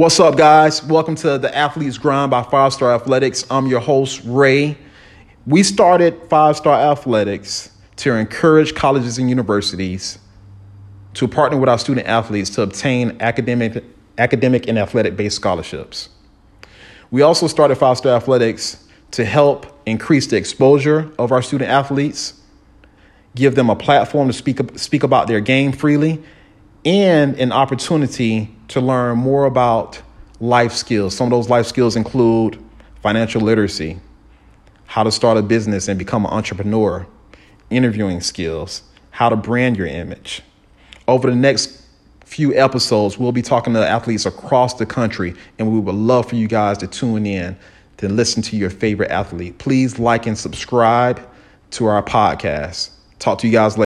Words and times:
What's 0.00 0.18
up, 0.18 0.38
guys? 0.38 0.82
Welcome 0.82 1.14
to 1.16 1.36
the 1.36 1.54
Athletes 1.54 1.98
Grind 1.98 2.30
by 2.30 2.42
Five 2.42 2.72
Star 2.72 2.94
Athletics. 2.94 3.44
I'm 3.50 3.66
your 3.66 3.80
host, 3.80 4.22
Ray. 4.24 4.78
We 5.44 5.62
started 5.62 6.18
Five 6.30 6.56
Star 6.56 6.72
Athletics 6.90 7.76
to 7.96 8.14
encourage 8.14 8.74
colleges 8.74 9.18
and 9.18 9.28
universities 9.28 10.18
to 11.12 11.28
partner 11.28 11.58
with 11.58 11.68
our 11.68 11.78
student 11.78 12.06
athletes 12.06 12.48
to 12.54 12.62
obtain 12.62 13.18
academic, 13.20 13.84
academic 14.16 14.66
and 14.68 14.78
athletic 14.78 15.18
based 15.18 15.36
scholarships. 15.36 16.08
We 17.10 17.20
also 17.20 17.46
started 17.46 17.76
Five 17.76 17.98
Star 17.98 18.16
Athletics 18.16 18.88
to 19.10 19.26
help 19.26 19.66
increase 19.84 20.28
the 20.28 20.38
exposure 20.38 21.12
of 21.18 21.30
our 21.30 21.42
student 21.42 21.70
athletes, 21.70 22.40
give 23.34 23.54
them 23.54 23.68
a 23.68 23.76
platform 23.76 24.28
to 24.28 24.32
speak, 24.32 24.60
speak 24.78 25.02
about 25.02 25.26
their 25.26 25.40
game 25.40 25.72
freely, 25.72 26.22
and 26.84 27.38
an 27.38 27.52
opportunity 27.52 28.54
to 28.68 28.80
learn 28.80 29.18
more 29.18 29.44
about 29.44 30.00
life 30.40 30.72
skills. 30.72 31.14
Some 31.14 31.26
of 31.26 31.30
those 31.30 31.48
life 31.48 31.66
skills 31.66 31.96
include 31.96 32.58
financial 33.02 33.40
literacy, 33.40 33.98
how 34.86 35.02
to 35.02 35.12
start 35.12 35.36
a 35.38 35.42
business 35.42 35.88
and 35.88 35.98
become 35.98 36.24
an 36.24 36.32
entrepreneur, 36.32 37.06
interviewing 37.68 38.20
skills, 38.20 38.82
how 39.10 39.28
to 39.28 39.36
brand 39.36 39.76
your 39.76 39.86
image. 39.86 40.42
Over 41.06 41.30
the 41.30 41.36
next 41.36 41.82
few 42.24 42.54
episodes, 42.54 43.18
we'll 43.18 43.32
be 43.32 43.42
talking 43.42 43.74
to 43.74 43.86
athletes 43.86 44.24
across 44.24 44.74
the 44.74 44.86
country, 44.86 45.34
and 45.58 45.72
we 45.72 45.80
would 45.80 45.94
love 45.94 46.28
for 46.28 46.36
you 46.36 46.48
guys 46.48 46.78
to 46.78 46.86
tune 46.86 47.26
in 47.26 47.56
to 47.98 48.08
listen 48.08 48.42
to 48.42 48.56
your 48.56 48.70
favorite 48.70 49.10
athlete. 49.10 49.58
Please 49.58 49.98
like 49.98 50.26
and 50.26 50.38
subscribe 50.38 51.20
to 51.72 51.84
our 51.86 52.02
podcast. 52.02 52.90
Talk 53.18 53.38
to 53.40 53.46
you 53.46 53.52
guys 53.52 53.76
later. 53.76 53.78